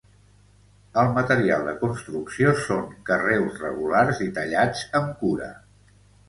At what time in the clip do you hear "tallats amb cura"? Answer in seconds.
4.39-5.53